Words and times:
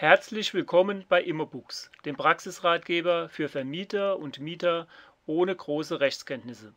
Herzlich 0.00 0.54
willkommen 0.54 1.04
bei 1.08 1.20
Immobooks, 1.20 1.90
dem 2.04 2.16
Praxisratgeber 2.16 3.28
für 3.30 3.48
Vermieter 3.48 4.20
und 4.20 4.38
Mieter 4.38 4.86
ohne 5.26 5.56
große 5.56 5.98
Rechtskenntnisse. 5.98 6.72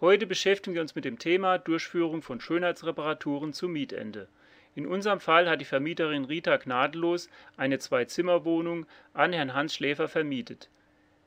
Heute 0.00 0.26
beschäftigen 0.26 0.72
wir 0.72 0.80
uns 0.80 0.94
mit 0.94 1.04
dem 1.04 1.18
Thema 1.18 1.58
Durchführung 1.58 2.22
von 2.22 2.40
Schönheitsreparaturen 2.40 3.52
zum 3.52 3.72
Mietende. 3.72 4.28
In 4.74 4.86
unserem 4.86 5.20
Fall 5.20 5.46
hat 5.46 5.60
die 5.60 5.66
Vermieterin 5.66 6.24
Rita 6.24 6.56
Gnadenlos 6.56 7.28
eine 7.58 7.78
Zwei-Zimmer-Wohnung 7.78 8.86
an 9.12 9.34
Herrn 9.34 9.52
Hans 9.52 9.74
Schläfer 9.74 10.08
vermietet. 10.08 10.70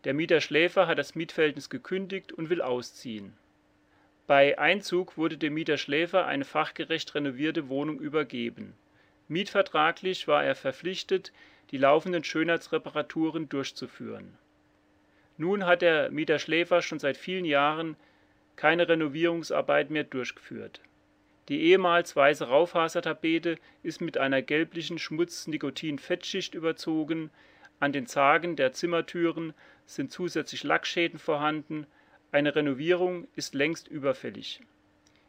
Der 0.05 0.16
Mieter 0.16 0.42
Schläfer 0.42 0.88
hat 0.88 0.98
das 0.98 1.14
Mietverhältnis 1.14 1.70
gekündigt 1.70 2.32
und 2.32 2.50
will 2.50 2.64
ausziehen. 2.64 3.38
Bei 4.26 4.58
Einzug 4.58 5.18
wurde 5.18 5.38
dem 5.38 5.54
Mieter 5.54 5.78
Schläfer 5.78 6.26
eine 6.26 6.46
fachgerecht 6.46 7.14
renovierte 7.14 7.70
Wohnung 7.70 8.00
übergeben. 8.00 8.74
Mietvertraglich 9.28 10.28
war 10.28 10.44
er 10.44 10.55
verpflichtet, 10.55 11.32
die 11.72 11.77
laufenden 11.77 12.23
Schönheitsreparaturen 12.23 13.49
durchzuführen. 13.49 14.38
Nun 15.38 15.66
hat 15.66 15.82
der 15.82 16.12
Mieter 16.12 16.40
Schläfer 16.40 16.82
schon 16.82 16.99
seit 16.99 17.18
vielen 17.18 17.46
Jahren 17.46 17.96
keine 18.55 18.88
Renovierungsarbeit 18.88 19.90
mehr 19.90 20.04
durchgeführt. 20.04 20.82
Die 21.49 21.62
ehemals 21.62 22.16
weiße 22.16 22.48
Raufasertapete 22.48 23.58
ist 23.82 24.02
mit 24.02 24.18
einer 24.18 24.41
gelblichen 24.41 24.99
Schmutz-Nikotin-Fettschicht 24.99 26.54
überzogen, 26.54 27.32
an 27.80 27.91
den 27.91 28.05
Zagen 28.05 28.55
der 28.55 28.71
Zimmertüren 28.71 29.54
sind 29.85 30.12
zusätzlich 30.12 30.63
Lackschäden 30.63 31.20
vorhanden, 31.20 31.88
eine 32.32 32.55
Renovierung 32.55 33.27
ist 33.35 33.55
längst 33.55 33.88
überfällig 33.88 34.62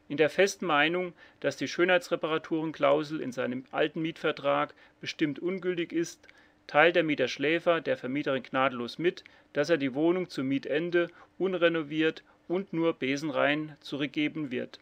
in 0.09 0.17
der 0.17 0.31
festen 0.31 0.67
Meinung, 0.67 1.15
dass 1.41 1.57
die 1.57 1.69
Schönheitsreparaturenklausel 1.69 3.21
in 3.21 3.33
seinem 3.33 3.65
alten 3.71 4.03
Mietvertrag 4.03 4.75
bestimmt 5.01 5.39
ungültig 5.39 5.93
ist, 5.93 6.29
teilt 6.67 6.97
der 6.97 7.05
Mieter 7.05 7.29
Schläfer 7.29 7.81
der 7.81 7.97
Vermieterin 7.97 8.43
gnadenlos 8.43 8.99
mit, 8.99 9.25
dass 9.53 9.71
er 9.71 9.77
die 9.77 9.95
Wohnung 9.95 10.29
zum 10.29 10.47
Mietende 10.49 11.09
unrenoviert 11.39 12.23
und 12.49 12.73
nur 12.73 12.93
besenrein 12.95 13.77
zurückgeben 13.81 14.51
wird. 14.51 14.79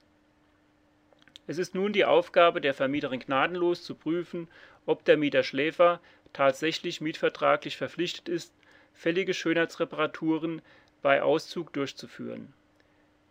Es 1.47 1.59
ist 1.59 1.75
nun 1.75 1.93
die 1.93 2.05
Aufgabe 2.05 2.61
der 2.61 2.75
Vermieterin 2.75 3.21
gnadenlos 3.21 3.83
zu 3.85 3.95
prüfen, 3.95 4.49
ob 4.87 5.05
der 5.05 5.17
Mieter 5.17 5.43
Schläfer 5.43 6.01
tatsächlich 6.33 7.01
mietvertraglich 7.01 7.77
verpflichtet 7.77 8.29
ist, 8.29 8.53
fällige 8.95 9.35
Schönheitsreparaturen 9.35 10.63
bei 11.03 11.23
Auszug 11.23 11.73
durchzuführen 11.73 12.53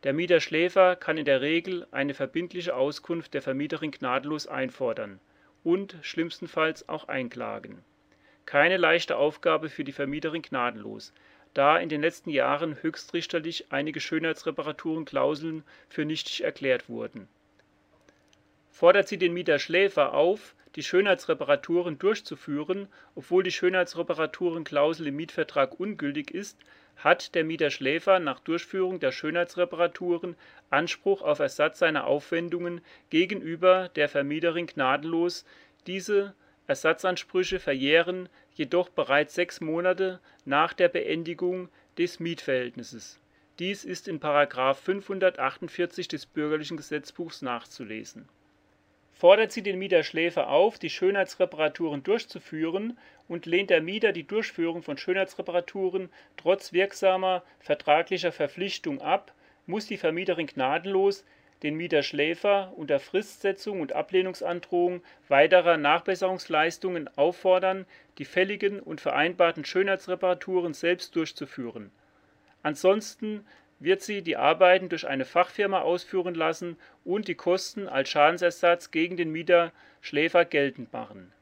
der 0.04 0.14
Mieter 0.14 0.40
Schläfer 0.40 0.96
kann 0.96 1.18
in 1.18 1.26
der 1.26 1.42
Regel 1.42 1.86
eine 1.92 2.14
verbindliche 2.14 2.76
Auskunft 2.76 3.34
der 3.34 3.42
Vermieterin 3.42 3.92
gnadenlos 3.92 4.48
einfordern 4.48 5.20
und 5.64 5.96
schlimmstenfalls 6.02 6.90
auch 6.90 7.08
einklagen. 7.08 7.84
Keine 8.46 8.78
leichte 8.78 9.18
Aufgabe 9.18 9.70
für 9.70 9.84
die 9.84 9.92
Vermieterin 9.92 10.42
Gnadenlos, 10.42 11.14
da 11.54 11.78
in 11.78 11.90
den 11.90 12.02
letzten 12.02 12.32
Jahren 12.32 12.82
höchstrichterlich 12.82 13.72
einige 13.72 14.00
Schönheitsreparaturenklauseln 14.00 15.64
für 15.90 16.06
nichtig 16.06 16.44
erklärt 16.44 16.90
wurden. 16.90 17.28
Fordert 18.72 19.08
sie 19.08 19.18
den 19.18 19.34
Mieter 19.34 19.60
Schläfer 19.60 20.14
auf, 20.14 20.56
die 20.76 20.84
Schönheitsreparaturen 20.84 22.00
durchzuführen, 22.00 22.88
obwohl 23.16 23.44
die 23.44 23.52
Schönheitsreparaturenklausel 23.52 25.08
im 25.08 25.16
Mietvertrag 25.16 25.80
ungültig 25.80 26.32
ist 26.32 26.58
hat 27.04 27.36
der 27.36 27.44
Mieter 27.44 27.72
Schläfer 27.72 28.20
nach 28.20 28.40
Durchführung 28.40 29.00
der 29.00 29.12
Schönheitsreparaturen 29.12 30.36
Anspruch 30.70 31.22
auf 31.22 31.40
Ersatz 31.40 31.80
seiner 31.80 32.06
Aufwendungen 32.06 32.82
gegenüber 33.10 33.90
der 33.96 34.08
Vermieterin 34.08 34.68
gnadenlos, 34.68 35.46
diese 35.88 36.36
Ersatzansprüche 36.68 37.60
verjähren 37.60 38.30
jedoch 38.54 38.90
bereits 38.90 39.34
sechs 39.36 39.62
Monate 39.62 40.20
nach 40.46 40.74
der 40.74 40.90
Beendigung 40.90 41.70
des 41.98 42.20
Mietverhältnisses. 42.20 43.20
Dies 43.60 43.84
ist 43.84 44.08
in§ 44.08 44.20
548 44.76 46.08
des 46.08 46.26
Bürgerlichen 46.26 46.78
Gesetzbuchs 46.78 47.42
nachzulesen 47.42 48.30
fordert 49.22 49.52
sie 49.52 49.62
den 49.62 49.78
Mieter 49.78 50.02
Schläfer 50.02 50.50
auf, 50.50 50.80
die 50.80 50.90
Schönheitsreparaturen 50.90 52.02
durchzuführen 52.02 52.98
und 53.28 53.46
lehnt 53.46 53.70
der 53.70 53.80
Mieter 53.80 54.14
die 54.14 54.26
Durchführung 54.26 54.82
von 54.82 54.98
Schönheitsreparaturen 54.98 56.10
trotz 56.38 56.74
wirksamer 56.74 57.44
vertraglicher 57.60 58.32
Verpflichtung 58.32 59.00
ab, 59.00 59.32
muss 59.68 59.86
die 59.86 59.98
Vermieterin 59.98 60.48
gnadenlos 60.48 61.24
den 61.62 61.76
Mieter 61.76 62.02
Schläfer 62.02 62.74
unter 62.76 63.00
Fristsetzung 63.00 63.82
und 63.82 63.94
Ablehnungsandrohung 63.94 65.04
weiterer 65.28 65.78
Nachbesserungsleistungen 65.78 67.08
auffordern, 67.16 67.86
die 68.18 68.26
fälligen 68.26 68.80
und 68.80 69.02
vereinbarten 69.02 69.66
Schönheitsreparaturen 69.66 70.74
selbst 70.74 71.16
durchzuführen. 71.16 71.92
Ansonsten 72.64 73.46
wird 73.82 74.04
sie 74.04 74.22
die 74.22 74.38
Arbeiten 74.38 74.90
durch 74.90 75.08
eine 75.08 75.26
Fachfirma 75.26 75.82
ausführen 75.82 76.36
lassen 76.36 76.78
und 77.04 77.28
die 77.28 77.36
Kosten 77.36 77.88
als 77.88 78.10
Schadensersatz 78.10 78.92
gegen 78.92 79.18
den 79.18 79.32
Mieter 79.32 79.74
Schläfer 80.02 80.46
geltend 80.46 80.94
machen. 80.94 81.34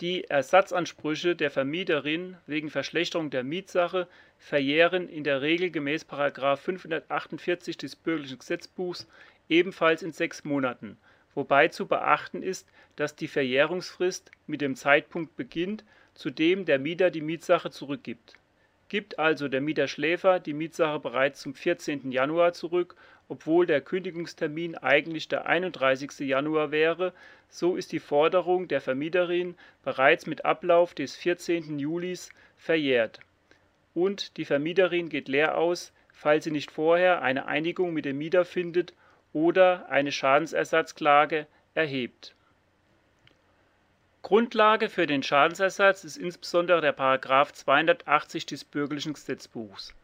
Die 0.00 0.24
Ersatzansprüche 0.24 1.34
der 1.34 1.50
Vermieterin 1.50 2.36
wegen 2.46 2.70
Verschlechterung 2.70 3.30
der 3.30 3.42
Mietsache 3.42 4.06
verjähren 4.38 5.08
in 5.08 5.24
der 5.24 5.42
Regel 5.42 5.70
gemäß§ 5.70 6.06
548 6.56 7.76
des 7.76 7.96
Bürgerlichen 7.96 8.38
Gesetzbuchs 8.38 9.08
ebenfalls 9.48 10.02
in 10.02 10.12
sechs 10.12 10.44
Monaten, 10.44 10.96
wobei 11.34 11.68
zu 11.68 11.86
beachten 11.86 12.42
ist, 12.42 12.68
dass 12.94 13.16
die 13.16 13.28
Verjährungsfrist 13.28 14.30
mit 14.46 14.60
dem 14.60 14.76
Zeitpunkt 14.76 15.36
beginnt, 15.36 15.84
zu 16.14 16.30
dem 16.30 16.64
der 16.64 16.78
Mieter 16.78 17.10
die 17.10 17.20
Mietsache 17.20 17.70
zurückgibt 17.70 18.34
Gibt 18.88 19.18
also 19.18 19.48
der 19.48 19.60
Mieter 19.60 19.88
Schläfer 19.88 20.40
die 20.40 20.52
Mietsache 20.52 21.00
bereits 21.00 21.40
zum 21.40 21.54
14. 21.54 22.12
Januar 22.12 22.52
zurück, 22.52 22.96
obwohl 23.28 23.66
der 23.66 23.80
Kündigungstermin 23.80 24.76
eigentlich 24.76 25.28
der 25.28 25.46
31. 25.46 26.18
Januar 26.20 26.70
wäre, 26.70 27.12
so 27.48 27.76
ist 27.76 27.92
die 27.92 27.98
Forderung 27.98 28.68
der 28.68 28.80
Vermieterin 28.80 29.56
bereits 29.82 30.26
mit 30.26 30.44
Ablauf 30.44 30.94
des 30.94 31.16
14. 31.16 31.78
Julis 31.78 32.30
verjährt, 32.56 33.20
und 33.94 34.36
die 34.36 34.44
Vermieterin 34.44 35.08
geht 35.08 35.28
leer 35.28 35.56
aus, 35.56 35.92
falls 36.12 36.44
sie 36.44 36.50
nicht 36.50 36.70
vorher 36.70 37.22
eine 37.22 37.46
Einigung 37.46 37.94
mit 37.94 38.04
dem 38.04 38.18
Mieter 38.18 38.44
findet 38.44 38.92
oder 39.32 39.88
eine 39.88 40.12
Schadensersatzklage 40.12 41.46
erhebt 41.74 42.34
Grundlage 44.24 44.88
für 44.88 45.06
den 45.06 45.22
Schadensersatz 45.22 46.02
ist 46.02 46.16
insbesondere 46.16 46.80
der§ 46.80 46.96
280 47.52 48.46
des 48.46 48.64
Bürgerlichen 48.64 49.12
Gesetzbuchs. 49.12 49.94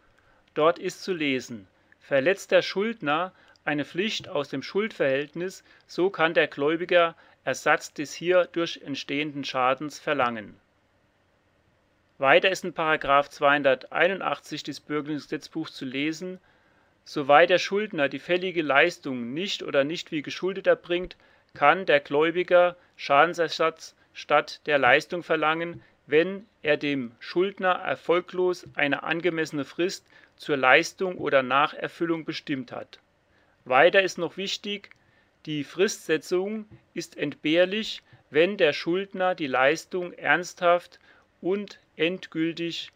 Dort 0.52 0.78
ist 0.78 1.02
zu 1.02 1.14
lesen: 1.14 1.66
Verletzt 2.00 2.50
der 2.50 2.60
Schuldner 2.60 3.32
eine 3.64 3.86
Pflicht 3.86 4.28
aus 4.28 4.50
dem 4.50 4.62
Schuldverhältnis, 4.62 5.64
so 5.86 6.10
kann 6.10 6.34
der 6.34 6.48
Gläubiger 6.48 7.16
Ersatz 7.44 7.94
des 7.94 8.12
hierdurch 8.12 8.82
entstehenden 8.84 9.42
Schadens 9.42 9.98
verlangen. 9.98 10.60
Weiter 12.18 12.50
ist 12.50 12.64
in§ 12.64 12.74
281 13.30 14.62
des 14.64 14.80
Bürgerlichen 14.80 15.22
Gesetzbuchs 15.22 15.72
zu 15.72 15.86
lesen: 15.86 16.40
Soweit 17.04 17.48
der 17.48 17.58
Schuldner 17.58 18.10
die 18.10 18.18
fällige 18.18 18.60
Leistung 18.60 19.32
nicht 19.32 19.62
oder 19.62 19.84
nicht 19.84 20.12
wie 20.12 20.20
geschuldet 20.20 20.66
erbringt, 20.66 21.16
kann 21.54 21.86
der 21.86 22.00
Gläubiger 22.00 22.76
Schadensersatz 22.96 23.96
statt 24.12 24.60
der 24.66 24.78
Leistung 24.78 25.22
verlangen, 25.22 25.82
wenn 26.06 26.46
er 26.62 26.76
dem 26.76 27.12
Schuldner 27.20 27.72
erfolglos 27.72 28.66
eine 28.74 29.02
angemessene 29.02 29.64
Frist 29.64 30.06
zur 30.36 30.56
Leistung 30.56 31.18
oder 31.18 31.42
Nacherfüllung 31.42 32.24
bestimmt 32.24 32.72
hat. 32.72 32.98
Weiter 33.64 34.02
ist 34.02 34.18
noch 34.18 34.36
wichtig, 34.36 34.90
die 35.46 35.64
Fristsetzung 35.64 36.66
ist 36.94 37.16
entbehrlich, 37.16 38.02
wenn 38.30 38.56
der 38.56 38.72
Schuldner 38.72 39.34
die 39.34 39.46
Leistung 39.46 40.12
ernsthaft 40.12 40.98
und 41.40 41.78
endgültig 41.96 42.90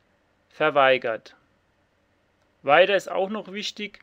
verweigert. 0.50 1.36
Weiter 2.62 2.96
ist 2.96 3.10
auch 3.10 3.30
noch 3.30 3.52
wichtig, 3.52 4.00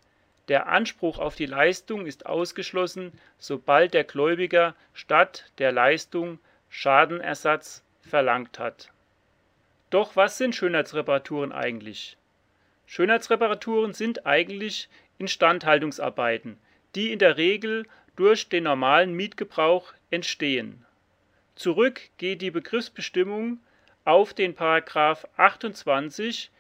der 0.48 0.68
Anspruch 0.68 1.20
auf 1.20 1.36
die 1.36 1.46
Leistung 1.46 2.06
ist 2.06 2.26
ausgeschlossen, 2.26 3.12
sobald 3.38 3.94
der 3.94 4.04
Gläubiger 4.04 4.76
statt 4.94 5.46
der 5.58 5.72
Leistung 5.72 6.40
Schadenersatz 6.74 7.84
verlangt 8.00 8.58
hat. 8.58 8.90
Doch 9.90 10.16
was 10.16 10.38
sind 10.38 10.56
Schönheitsreparaturen 10.56 11.52
eigentlich? 11.52 12.18
Schönheitsreparaturen 12.86 13.94
sind 13.94 14.26
eigentlich 14.26 14.88
Instandhaltungsarbeiten, 15.18 16.58
die 16.96 17.12
in 17.12 17.20
der 17.20 17.36
Regel 17.36 17.86
durch 18.16 18.48
den 18.48 18.64
normalen 18.64 19.14
Mietgebrauch 19.14 19.94
entstehen. 20.12 20.86
Zurück 21.56 22.00
geht 22.18 22.42
die 22.42 22.52
Begriffsbestimmung 22.52 23.60
auf 24.06 24.34
den 24.34 24.56
Paragraph 24.56 25.28
28 25.36 26.52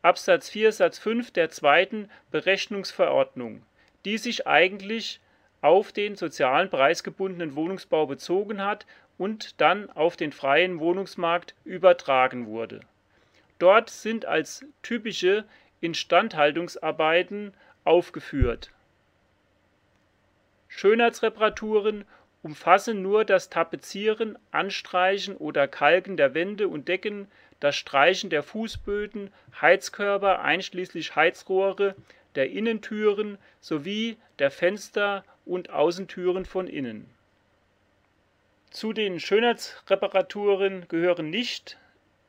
Absatz 0.00 0.48
4 0.48 0.72
Satz 0.72 0.98
5 0.98 1.30
der 1.30 1.50
zweiten 1.50 2.10
Berechnungsverordnung, 2.30 3.62
die 4.06 4.16
sich 4.16 4.46
eigentlich 4.46 5.20
auf 5.60 5.92
den 5.92 6.16
sozialen 6.16 6.68
preisgebundenen 6.70 7.54
Wohnungsbau 7.54 8.06
bezogen 8.06 8.64
hat 8.64 8.84
und 9.18 9.60
dann 9.60 9.90
auf 9.90 10.16
den 10.16 10.32
freien 10.32 10.80
Wohnungsmarkt 10.80 11.54
übertragen 11.64 12.46
wurde. 12.46 12.80
Dort 13.58 13.90
sind 13.90 14.24
als 14.24 14.64
typische 14.82 15.44
Instandhaltungsarbeiten 15.80 17.54
aufgeführt. 17.84 18.70
Schönheitsreparaturen 20.68 22.04
umfassen 22.42 23.02
nur 23.02 23.24
das 23.24 23.50
Tapezieren, 23.50 24.38
Anstreichen 24.50 25.36
oder 25.36 25.68
Kalken 25.68 26.16
der 26.16 26.34
Wände 26.34 26.66
und 26.68 26.88
Decken, 26.88 27.28
das 27.60 27.76
Streichen 27.76 28.30
der 28.30 28.42
Fußböden, 28.42 29.30
Heizkörper 29.60 30.40
einschließlich 30.40 31.14
Heizrohre, 31.14 31.94
der 32.34 32.50
Innentüren 32.50 33.38
sowie 33.60 34.16
der 34.38 34.50
Fenster 34.50 35.24
und 35.44 35.70
Außentüren 35.70 36.44
von 36.44 36.66
innen. 36.66 37.08
Zu 38.72 38.94
den 38.94 39.20
Schönheitsreparaturen 39.20 40.88
gehören 40.88 41.28
nicht 41.28 41.76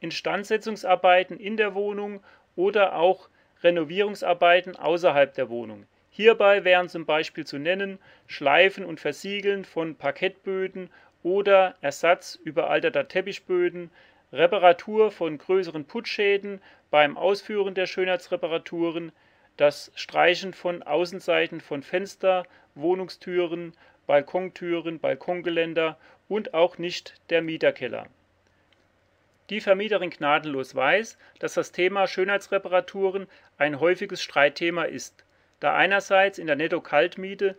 Instandsetzungsarbeiten 0.02 1.40
in 1.40 1.56
der 1.56 1.74
Wohnung 1.74 2.22
oder 2.58 2.98
auch 2.98 3.30
Renovierungsarbeiten 3.64 4.76
außerhalb 4.76 5.34
der 5.34 5.50
Wohnung. 5.50 5.86
Hierbei 6.10 6.66
wären 6.66 6.90
zum 6.90 7.06
Beispiel 7.06 7.46
zu 7.46 7.60
nennen 7.60 7.98
Schleifen 8.28 8.84
und 8.84 9.00
Versiegeln 9.00 9.64
von 9.64 9.96
Parkettböden 9.96 10.90
oder 11.24 11.76
Ersatz 11.80 12.36
überalterter 12.44 13.08
Teppichböden, 13.08 13.90
Reparatur 14.34 15.12
von 15.12 15.38
größeren 15.38 15.86
Putzschäden 15.86 16.62
beim 16.92 17.16
Ausführen 17.16 17.74
der 17.74 17.86
Schönheitsreparaturen, 17.86 19.14
das 19.56 19.94
Streichen 19.96 20.54
von 20.54 20.84
Außenseiten 20.84 21.62
von 21.62 21.84
Fenster, 21.84 22.44
Wohnungstüren, 22.76 23.74
Balkontüren, 24.08 25.00
Balkongeländer 25.00 25.98
und 26.28 26.54
auch 26.54 26.78
nicht 26.78 27.16
der 27.30 27.42
Mieterkeller. 27.42 28.08
Die 29.50 29.62
Vermieterin 29.62 30.10
Gnadenlos 30.10 30.76
weiß, 30.76 31.18
dass 31.40 31.54
das 31.54 31.72
Thema 31.72 32.08
Schönheitsreparaturen 32.08 33.28
ein 33.58 33.80
häufiges 33.80 34.24
Streitthema 34.24 34.84
ist 34.84 35.24
da 35.64 35.74
einerseits 35.74 36.40
in 36.40 36.48
der 36.48 36.58
Netto-Kaltmiete, 36.58 37.56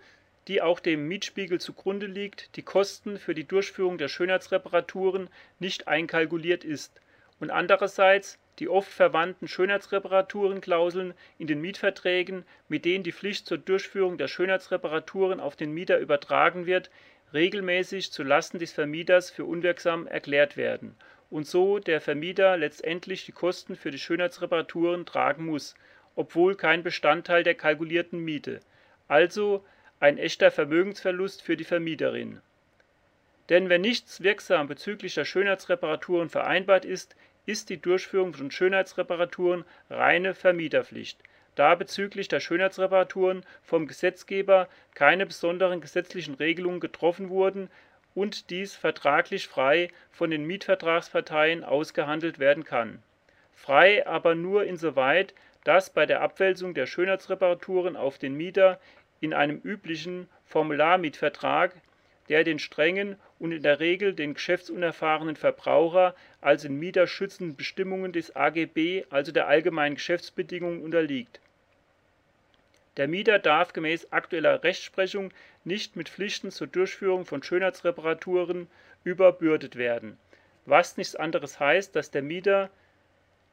die 0.47 0.61
auch 0.61 0.79
dem 0.79 1.09
Mietspiegel 1.09 1.59
zugrunde 1.59 2.05
liegt, 2.05 2.55
die 2.57 2.63
Kosten 2.63 3.19
für 3.19 3.35
die 3.35 3.49
Durchführung 3.49 3.97
der 3.97 4.09
Schönheitsreparaturen 4.09 5.31
nicht 5.59 5.89
einkalkuliert 5.89 6.65
ist 6.65 7.01
und 7.41 7.51
andererseits 7.51 8.39
die 8.59 8.69
oft 8.69 8.91
verwandten 8.91 9.49
Schönheitsreparaturenklauseln 9.49 11.15
in 11.39 11.47
den 11.47 11.61
Mietverträgen, 11.61 12.45
mit 12.69 12.85
denen 12.85 13.05
die 13.05 13.13
Pflicht 13.13 13.47
zur 13.47 13.59
Durchführung 13.59 14.19
der 14.19 14.29
Schönheitsreparaturen 14.29 15.41
auf 15.41 15.57
den 15.57 15.73
Mieter 15.73 15.99
übertragen 15.99 16.67
wird, 16.67 16.91
regelmäßig 17.33 18.13
zu 18.13 18.23
Lasten 18.23 18.59
des 18.59 18.73
Vermieters 18.73 19.31
für 19.31 19.45
unwirksam 19.45 20.07
erklärt 20.07 20.57
werden 20.57 20.95
und 21.31 21.47
so 21.47 21.79
der 21.79 22.01
Vermieter 22.01 22.57
letztendlich 22.57 23.27
die 23.27 23.33
Kosten 23.33 23.75
für 23.75 23.91
die 23.91 23.99
Schönheitsreparaturen 23.99 25.05
tragen 25.05 25.47
muss 25.47 25.75
obwohl 26.17 26.55
kein 26.55 26.83
Bestandteil 26.83 27.43
der 27.43 27.55
kalkulierten 27.55 28.19
Miete, 28.19 28.61
also 29.09 29.65
ein 30.01 30.19
echter 30.19 30.51
Vermögensverlust 30.51 31.43
für 31.43 31.57
die 31.57 31.65
Vermieterin. 31.65 32.41
Denn 33.49 33.69
wenn 33.69 33.83
nichts 33.83 34.23
wirksam 34.23 34.69
bezüglich 34.69 35.15
der 35.15 35.25
Schönheitsreparaturen 35.25 36.31
vereinbart 36.31 36.85
ist, 36.85 37.15
ist 37.47 37.71
die 37.71 37.81
Durchführung 37.81 38.35
von 38.35 38.51
Schönheitsreparaturen 38.51 39.65
reine 39.91 40.35
Vermieterpflicht, 40.35 41.19
da 41.55 41.75
bezüglich 41.75 42.29
der 42.29 42.41
Schönheitsreparaturen 42.41 43.45
vom 43.63 43.87
Gesetzgeber 43.87 44.69
keine 44.95 45.27
besonderen 45.27 45.81
gesetzlichen 45.81 46.35
Regelungen 46.35 46.81
getroffen 46.81 47.29
wurden 47.29 47.71
und 48.15 48.51
dies 48.51 48.75
vertraglich 48.75 49.49
frei 49.49 49.89
von 50.11 50.31
den 50.31 50.47
Mietvertragsparteien 50.47 51.65
ausgehandelt 51.65 52.39
werden 52.39 52.65
kann. 52.65 53.03
Frei 53.55 54.07
aber 54.07 54.35
nur 54.35 54.65
insoweit 54.65 55.35
dass 55.65 55.89
bei 55.91 56.07
der 56.07 56.21
Abwälzung 56.21 56.75
der 56.75 56.87
Schönheitsreparaturen 56.87 57.97
auf 57.97 58.19
den 58.19 58.37
Mieter 58.37 58.79
in 59.21 59.33
einem 59.33 59.57
üblichen 59.65 60.29
Formularmietvertrag, 60.45 61.75
der 62.29 62.45
den 62.45 62.59
strengen 62.59 63.17
und 63.39 63.53
in 63.53 63.63
der 63.63 63.81
Regel 63.81 64.15
den 64.15 64.35
geschäftsunerfahrenen 64.35 65.37
Verbraucher 65.37 66.15
als 66.41 66.63
den 66.63 66.79
Mieter 66.79 67.07
schützenden 67.07 67.57
Bestimmungen 67.57 68.13
des 68.13 68.35
AGB, 68.35 69.05
also 69.11 69.33
der 69.33 69.47
Allgemeinen 69.47 69.97
Geschäftsbedingungen, 69.97 70.83
unterliegt. 70.83 71.41
Der 72.97 73.09
Mieter 73.09 73.39
darf 73.39 73.73
gemäß 73.73 74.13
aktueller 74.13 74.63
Rechtsprechung 74.63 75.33
nicht 75.65 75.97
mit 75.97 76.09
Pflichten 76.09 76.51
zur 76.51 76.69
Durchführung 76.69 77.27
von 77.27 77.43
Schönheitsreparaturen 77.43 78.69
überbürdet 79.03 79.77
werden, 79.77 80.17
was 80.65 80.97
nichts 80.97 81.17
anderes 81.17 81.59
heißt, 81.59 81.97
dass 81.97 82.11
der 82.11 82.23
Mieter 82.23 82.71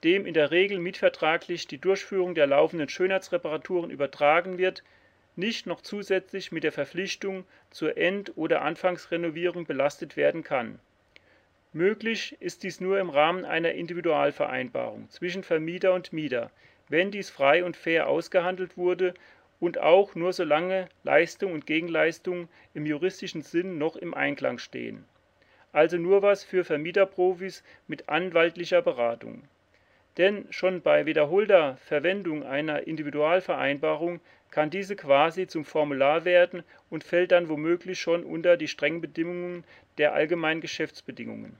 dem 0.03 0.25
in 0.25 0.33
der 0.33 0.51
Regel 0.51 0.79
mietvertraglich 0.79 1.67
die 1.67 1.77
Durchführung 1.77 2.35
der 2.35 2.47
laufenden 2.47 2.89
Schönheitsreparaturen 2.89 3.91
übertragen 3.91 4.57
wird, 4.57 4.83
nicht 5.41 5.65
noch 5.65 5.81
zusätzlich 5.81 6.51
mit 6.51 6.63
der 6.63 6.71
Verpflichtung 6.71 7.45
zur 7.71 7.97
End 7.97 8.31
oder 8.37 8.61
Anfangsrenovierung 8.61 9.65
belastet 9.65 10.15
werden 10.15 10.43
kann. 10.43 10.79
Möglich 11.73 12.37
ist 12.39 12.61
dies 12.61 12.79
nur 12.79 12.99
im 12.99 13.09
Rahmen 13.09 13.43
einer 13.43 13.71
Individualvereinbarung 13.71 15.09
zwischen 15.09 15.41
Vermieter 15.41 15.93
und 15.93 16.13
Mieter, 16.13 16.51
wenn 16.89 17.09
dies 17.09 17.31
frei 17.31 17.65
und 17.65 17.75
fair 17.75 18.07
ausgehandelt 18.07 18.77
wurde 18.77 19.15
und 19.59 19.79
auch 19.79 20.13
nur 20.13 20.31
solange 20.31 20.87
Leistung 21.03 21.53
und 21.53 21.65
Gegenleistung 21.65 22.47
im 22.75 22.85
juristischen 22.85 23.41
Sinn 23.41 23.79
noch 23.79 23.95
im 23.95 24.13
Einklang 24.13 24.59
stehen. 24.59 25.05
Also 25.71 25.97
nur 25.97 26.21
was 26.21 26.43
für 26.43 26.63
Vermieterprofis 26.63 27.63
mit 27.87 28.09
anwaltlicher 28.09 28.83
Beratung 28.83 29.43
denn 30.17 30.45
schon 30.49 30.81
bei 30.81 31.05
wiederholter 31.05 31.77
Verwendung 31.77 32.43
einer 32.43 32.87
Individualvereinbarung 32.87 34.19
kann 34.51 34.69
diese 34.69 34.95
quasi 34.95 35.47
zum 35.47 35.63
Formular 35.63 36.25
werden 36.25 36.63
und 36.89 37.03
fällt 37.03 37.31
dann 37.31 37.47
womöglich 37.47 37.99
schon 37.99 38.23
unter 38.23 38.57
die 38.57 38.67
strengen 38.67 39.01
Bedingungen 39.01 39.63
der 39.97 40.13
allgemeinen 40.13 40.61
Geschäftsbedingungen. 40.61 41.55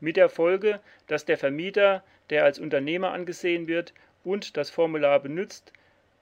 Mit 0.00 0.16
der 0.16 0.28
Folge, 0.28 0.80
dass 1.06 1.24
der 1.24 1.38
Vermieter, 1.38 2.02
der 2.30 2.44
als 2.44 2.58
Unternehmer 2.58 3.12
angesehen 3.12 3.66
wird 3.66 3.92
und 4.24 4.56
das 4.56 4.70
Formular 4.70 5.20
benutzt, 5.20 5.72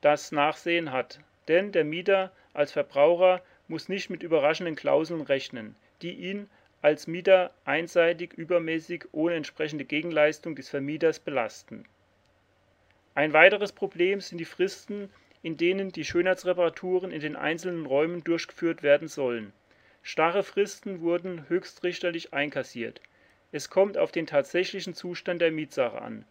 das 0.00 0.32
Nachsehen 0.32 0.92
hat, 0.92 1.20
denn 1.48 1.72
der 1.72 1.84
Mieter 1.84 2.32
als 2.52 2.72
Verbraucher 2.72 3.40
muss 3.68 3.88
nicht 3.88 4.10
mit 4.10 4.22
überraschenden 4.22 4.76
Klauseln 4.76 5.22
rechnen, 5.22 5.76
die 6.02 6.12
ihn 6.12 6.50
als 6.84 7.06
Mieter 7.06 7.50
einseitig 7.64 8.34
übermäßig 8.34 9.06
ohne 9.12 9.36
entsprechende 9.36 9.86
Gegenleistung 9.86 10.54
des 10.54 10.68
Vermieters 10.68 11.18
belasten. 11.18 11.86
Ein 13.14 13.32
weiteres 13.32 13.72
Problem 13.72 14.20
sind 14.20 14.36
die 14.36 14.44
Fristen, 14.44 15.08
in 15.42 15.56
denen 15.56 15.92
die 15.92 16.04
Schönheitsreparaturen 16.04 17.10
in 17.10 17.20
den 17.20 17.36
einzelnen 17.36 17.86
Räumen 17.86 18.22
durchgeführt 18.22 18.82
werden 18.82 19.08
sollen. 19.08 19.54
Starre 20.02 20.42
Fristen 20.42 21.00
wurden 21.00 21.48
höchstrichterlich 21.48 22.34
einkassiert. 22.34 23.00
Es 23.50 23.70
kommt 23.70 23.96
auf 23.96 24.12
den 24.12 24.26
tatsächlichen 24.26 24.92
Zustand 24.92 25.40
der 25.40 25.52
Mietsache 25.52 26.02
an. 26.02 26.26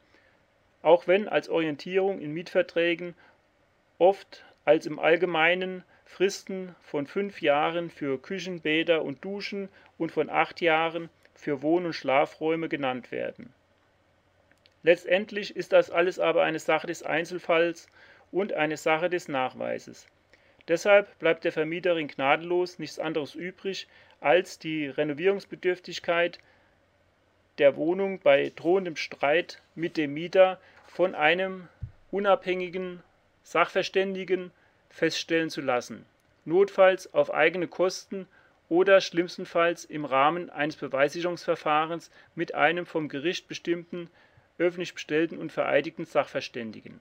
Auch 0.83 1.07
wenn 1.07 1.27
als 1.27 1.49
Orientierung 1.49 2.21
in 2.21 2.31
Mietverträgen 2.31 3.15
oft 3.97 4.45
als 4.65 4.85
im 4.85 4.99
Allgemeinen 4.99 5.83
Fristen 6.13 6.75
von 6.83 7.07
fünf 7.07 7.41
Jahren 7.41 7.89
für 7.89 8.21
Küchen, 8.21 8.61
Bäder 8.61 9.01
und 9.01 9.25
Duschen 9.25 9.67
und 9.97 10.11
von 10.11 10.29
acht 10.29 10.61
Jahren 10.61 11.09
für 11.33 11.63
Wohn- 11.63 11.87
und 11.87 11.93
Schlafräume 11.93 12.69
genannt 12.69 13.11
werden. 13.11 13.51
Letztendlich 14.83 15.55
ist 15.55 15.73
das 15.73 15.89
alles 15.89 16.19
aber 16.19 16.43
eine 16.43 16.59
Sache 16.59 16.85
des 16.85 17.01
Einzelfalls 17.01 17.87
und 18.31 18.53
eine 18.53 18.77
Sache 18.77 19.09
des 19.09 19.27
Nachweises. 19.27 20.05
Deshalb 20.67 21.17
bleibt 21.17 21.45
der 21.45 21.51
Vermieterin 21.51 22.07
gnadenlos 22.07 22.77
nichts 22.77 22.99
anderes 22.99 23.33
übrig, 23.33 23.87
als 24.21 24.59
die 24.59 24.87
Renovierungsbedürftigkeit 24.87 26.39
der 27.57 27.75
Wohnung 27.75 28.19
bei 28.19 28.51
drohendem 28.55 28.97
Streit 28.97 29.63
mit 29.73 29.97
dem 29.97 30.13
Mieter 30.13 30.59
von 30.85 31.15
einem 31.15 31.69
unabhängigen 32.11 33.01
Sachverständigen 33.41 34.51
feststellen 34.93 35.49
zu 35.49 35.59
lassen, 35.59 36.05
notfalls 36.45 37.13
auf 37.13 37.33
eigene 37.33 37.67
Kosten 37.67 38.27
oder 38.69 39.01
schlimmstenfalls 39.01 39.85
im 39.85 40.05
Rahmen 40.05 40.49
eines 40.51 40.75
Beweissicherungsverfahrens 40.75 42.11
mit 42.35 42.53
einem 42.53 42.85
vom 42.85 43.09
Gericht 43.09 43.47
bestimmten, 43.47 44.09
öffentlich 44.59 44.93
bestellten 44.93 45.39
und 45.39 45.51
vereidigten 45.51 46.05
Sachverständigen. 46.05 46.99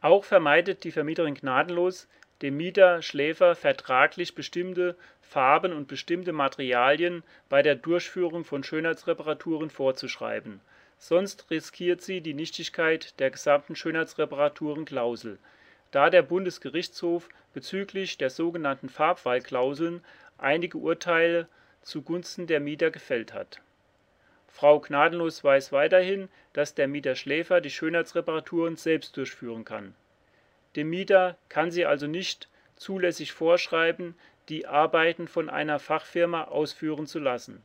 Auch 0.00 0.24
vermeidet 0.24 0.84
die 0.84 0.92
Vermieterin 0.92 1.34
gnadenlos, 1.34 2.08
dem 2.42 2.56
Mieter 2.56 3.02
Schläfer 3.02 3.54
vertraglich 3.54 4.34
bestimmte 4.34 4.96
Farben 5.20 5.72
und 5.72 5.88
bestimmte 5.88 6.32
Materialien 6.32 7.22
bei 7.48 7.62
der 7.62 7.74
Durchführung 7.74 8.44
von 8.44 8.64
Schönheitsreparaturen 8.64 9.68
vorzuschreiben, 9.68 10.60
sonst 10.98 11.50
riskiert 11.50 12.00
sie 12.00 12.22
die 12.22 12.34
Nichtigkeit 12.34 13.18
der 13.20 13.30
gesamten 13.30 13.76
Schönheitsreparaturenklausel 13.76 15.38
da 15.90 16.10
der 16.10 16.22
Bundesgerichtshof 16.22 17.28
bezüglich 17.52 18.18
der 18.18 18.30
sogenannten 18.30 18.88
Farbwahlklauseln 18.88 20.04
einige 20.38 20.78
Urteile 20.78 21.48
zugunsten 21.82 22.46
der 22.46 22.60
Mieter 22.60 22.90
gefällt 22.90 23.32
hat. 23.32 23.60
Frau 24.48 24.80
Gnadenlos 24.80 25.42
weiß 25.42 25.72
weiterhin, 25.72 26.28
dass 26.52 26.74
der 26.74 26.88
Mieter 26.88 27.16
Schläfer 27.16 27.60
die 27.60 27.70
Schönheitsreparaturen 27.70 28.76
selbst 28.76 29.16
durchführen 29.16 29.64
kann. 29.64 29.94
Dem 30.76 30.90
Mieter 30.90 31.36
kann 31.48 31.70
sie 31.70 31.86
also 31.86 32.06
nicht 32.06 32.48
zulässig 32.76 33.32
vorschreiben, 33.32 34.14
die 34.48 34.66
Arbeiten 34.66 35.28
von 35.28 35.48
einer 35.48 35.78
Fachfirma 35.78 36.44
ausführen 36.44 37.06
zu 37.06 37.18
lassen. 37.18 37.64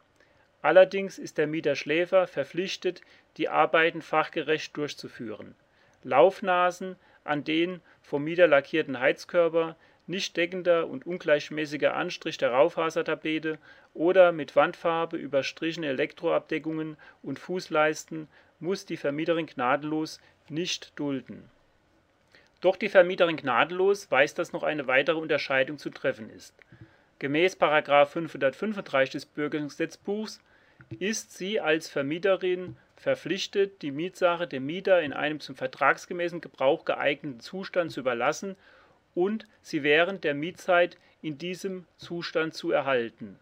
Allerdings 0.61 1.17
ist 1.17 1.37
der 1.37 1.47
Mieter 1.47 1.75
Schläfer 1.75 2.27
verpflichtet, 2.27 3.01
die 3.37 3.49
Arbeiten 3.49 4.01
fachgerecht 4.01 4.75
durchzuführen. 4.75 5.55
Laufnasen 6.03 6.95
an 7.23 7.43
den 7.43 7.81
vom 8.01 8.23
Mieter 8.23 8.47
lackierten 8.47 8.99
Heizkörper, 8.99 9.75
nicht 10.07 10.35
deckender 10.37 10.87
und 10.87 11.05
ungleichmäßiger 11.05 11.95
Anstrich 11.95 12.37
der 12.37 12.51
Raufasertapete 12.51 13.59
oder 13.93 14.31
mit 14.31 14.55
Wandfarbe 14.55 15.17
überstrichene 15.17 15.87
Elektroabdeckungen 15.87 16.97
und 17.21 17.39
Fußleisten 17.39 18.27
muss 18.59 18.85
die 18.85 18.97
Vermieterin 18.97 19.45
gnadenlos 19.45 20.19
nicht 20.49 20.97
dulden. 20.97 21.49
Doch 22.61 22.75
die 22.75 22.89
Vermieterin 22.89 23.37
gnadenlos 23.37 24.09
weiß, 24.11 24.33
dass 24.33 24.51
noch 24.51 24.63
eine 24.63 24.87
weitere 24.87 25.17
Unterscheidung 25.17 25.77
zu 25.77 25.91
treffen 25.91 26.29
ist. 26.29 26.53
Gemäß§ 27.19 27.57
535 28.05 29.11
des 29.11 29.25
Bürgergesetzbuchs 29.25 30.41
ist 30.99 31.37
sie 31.37 31.59
als 31.59 31.89
Vermieterin 31.89 32.77
verpflichtet, 32.95 33.81
die 33.81 33.91
Mietsache 33.91 34.47
dem 34.47 34.65
Mieter 34.65 35.01
in 35.01 35.13
einem 35.13 35.39
zum 35.39 35.55
vertragsgemäßen 35.55 36.41
Gebrauch 36.41 36.85
geeigneten 36.85 37.39
Zustand 37.39 37.91
zu 37.91 38.01
überlassen 38.01 38.55
und 39.15 39.47
sie 39.61 39.83
während 39.83 40.23
der 40.23 40.33
Mietzeit 40.33 40.97
in 41.21 41.37
diesem 41.37 41.85
Zustand 41.97 42.53
zu 42.53 42.71
erhalten. 42.71 43.39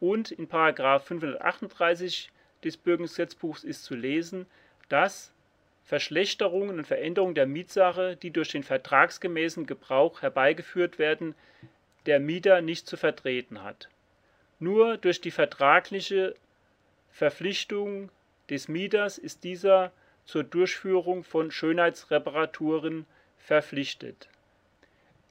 Und 0.00 0.30
in§ 0.30 0.48
538 1.00 2.30
des 2.64 2.76
Bürgergesetzbuchs 2.76 3.64
ist 3.64 3.84
zu 3.84 3.94
lesen, 3.94 4.46
dass 4.88 5.32
Verschlechterungen 5.84 6.78
und 6.78 6.86
Veränderungen 6.86 7.34
der 7.34 7.46
Mietsache, 7.46 8.16
die 8.16 8.30
durch 8.30 8.50
den 8.50 8.62
vertragsgemäßen 8.62 9.66
Gebrauch 9.66 10.22
herbeigeführt 10.22 10.98
werden, 10.98 11.34
der 12.06 12.20
Mieter 12.20 12.60
nicht 12.60 12.86
zu 12.86 12.96
vertreten 12.96 13.62
hat. 13.62 13.88
Nur 14.60 14.98
durch 14.98 15.20
die 15.20 15.30
vertragliche 15.30 16.34
Verpflichtung 17.10 18.10
des 18.50 18.68
Mieters 18.68 19.18
ist 19.18 19.42
dieser 19.42 19.90
zur 20.26 20.44
Durchführung 20.44 21.24
von 21.24 21.50
Schönheitsreparaturen 21.50 23.06
verpflichtet. 23.38 24.28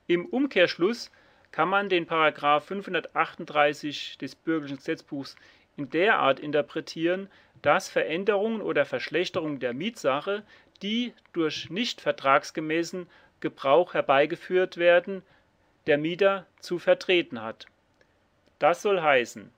Im 0.08 0.26
Umkehrschluss 0.26 1.12
kann 1.52 1.70
man 1.70 1.90
den§ 1.90 2.08
538 2.60 4.18
des 4.18 4.36
Bürgerlichen 4.36 4.78
Gesetzbuchs 4.78 5.36
in 5.78 5.90
der 5.92 6.18
Art 6.18 6.40
interpretieren, 6.40 7.30
dass 7.62 7.88
Veränderungen 7.88 8.62
oder 8.62 8.86
Verschlechterungen 8.86 9.60
der 9.60 9.74
Mietsache, 9.74 10.44
die 10.82 11.14
durch 11.34 11.70
nicht 11.70 12.02
vertragsgemäßen 12.02 13.08
Gebrauch 13.40 13.94
herbeigeführt 13.94 14.78
werden, 14.78 15.22
der 15.88 15.98
Mieter 15.98 16.46
zu 16.60 16.80
vertreten 16.80 17.42
hat. 17.42 17.68
Das 18.60 18.82
soll 18.82 19.02
heißen, 19.02 19.52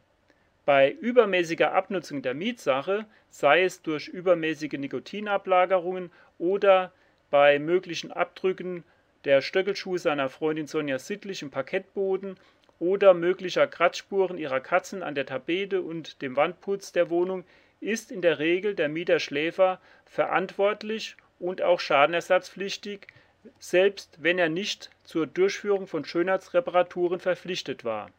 bei 0.65 0.91
übermäßiger 0.91 1.73
Abnutzung 1.73 2.21
der 2.21 2.35
Mietsache, 2.35 3.05
sei 3.29 3.63
es 3.63 3.81
durch 3.81 4.07
übermäßige 4.07 4.73
Nikotinablagerungen 4.73 6.11
oder 6.37 6.91
bei 7.31 7.57
möglichen 7.57 8.11
Abdrücken 8.11 8.83
der 9.25 9.41
Stöckelschuhe 9.41 9.97
seiner 9.97 10.29
Freundin 10.29 10.67
Sonja 10.67 10.99
Sittlich 10.99 11.41
im 11.41 11.49
Parkettboden 11.49 12.37
oder 12.79 13.13
möglicher 13.13 13.67
Kratzspuren 13.67 14.37
ihrer 14.37 14.59
Katzen 14.59 15.03
an 15.03 15.15
der 15.15 15.25
Tapete 15.25 15.81
und 15.81 16.21
dem 16.21 16.35
Wandputz 16.35 16.91
der 16.91 17.09
Wohnung 17.09 17.43
ist 17.79 18.11
in 18.11 18.21
der 18.21 18.37
Regel 18.37 18.75
der 18.75 18.89
Mieter 18.89 19.19
Schläfer 19.19 19.79
verantwortlich 20.05 21.17
und 21.39 21.61
auch 21.63 21.79
schadenersatzpflichtig, 21.79 23.07
selbst 23.57 24.21
wenn 24.21 24.37
er 24.37 24.49
nicht 24.49 24.91
zur 25.03 25.25
Durchführung 25.25 25.87
von 25.87 26.05
Schönheitsreparaturen 26.05 27.19
verpflichtet 27.19 27.83
war. 27.83 28.11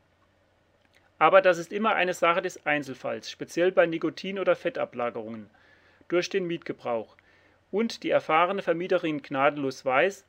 Aber 1.19 1.41
das 1.41 1.59
ist 1.59 1.73
immer 1.73 1.95
eine 1.95 2.15
Sache 2.15 2.43
des 2.43 2.67
Einzelfalls, 2.67 3.31
speziell 3.31 3.73
bei 3.73 3.87
Nikotin- 3.87 4.41
oder 4.41 4.57
Fettablagerungen 4.57 5.49
durch 6.09 6.29
den 6.29 6.47
Mietgebrauch. 6.47 7.17
Und 7.71 8.03
die 8.03 8.11
erfahrene 8.11 8.63
Vermieterin 8.63 9.23
gnadenlos 9.23 9.85
weiß, 9.85 10.27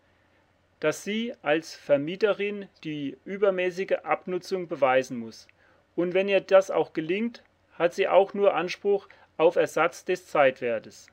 dass 0.79 1.03
sie 1.03 1.33
als 1.41 1.75
Vermieterin 1.75 2.67
die 2.83 3.17
übermäßige 3.25 3.99
Abnutzung 4.03 4.67
beweisen 4.67 5.17
muss. 5.17 5.47
Und 5.95 6.13
wenn 6.13 6.27
ihr 6.27 6.41
das 6.41 6.71
auch 6.71 6.93
gelingt, 6.93 7.43
hat 7.77 7.93
sie 7.93 8.07
auch 8.07 8.33
nur 8.33 8.53
Anspruch 8.53 9.07
auf 9.37 9.55
Ersatz 9.55 10.05
des 10.05 10.27
Zeitwertes. 10.27 11.07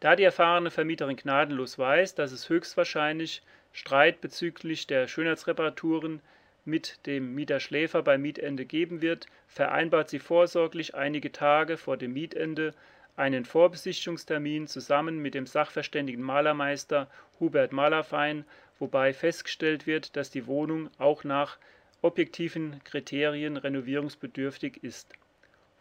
Da 0.00 0.16
die 0.16 0.24
erfahrene 0.24 0.70
Vermieterin 0.70 1.16
gnadenlos 1.16 1.78
weiß, 1.78 2.14
dass 2.14 2.32
es 2.32 2.48
höchstwahrscheinlich 2.48 3.42
Streit 3.72 4.20
bezüglich 4.20 4.86
der 4.86 5.08
Schönheitsreparaturen 5.08 6.20
mit 6.66 7.06
dem 7.06 7.34
Mieter 7.34 7.60
Schläfer 7.60 8.02
beim 8.02 8.22
Mietende 8.22 8.66
geben 8.66 9.00
wird, 9.00 9.26
vereinbart 9.46 10.10
sie 10.10 10.18
vorsorglich 10.18 10.94
einige 10.94 11.32
Tage 11.32 11.76
vor 11.76 11.96
dem 11.96 12.12
Mietende 12.12 12.74
einen 13.16 13.44
Vorbesichtigungstermin 13.44 14.66
zusammen 14.66 15.18
mit 15.18 15.34
dem 15.34 15.46
sachverständigen 15.46 16.22
Malermeister 16.22 17.08
Hubert 17.40 17.72
Malerfein, 17.72 18.44
wobei 18.78 19.14
festgestellt 19.14 19.86
wird, 19.86 20.16
dass 20.16 20.30
die 20.30 20.46
Wohnung 20.46 20.90
auch 20.98 21.24
nach 21.24 21.58
objektiven 22.02 22.82
Kriterien 22.84 23.56
renovierungsbedürftig 23.56 24.82
ist. 24.82 25.14